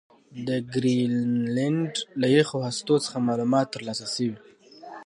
د 0.47 0.49
ګرینلنډ 0.73 1.91
له 2.21 2.27
یخي 2.37 2.57
هستو 2.67 2.95
څخه 3.05 3.25
معلومات 3.27 3.67
ترلاسه 3.75 4.05
شوي 4.13 4.37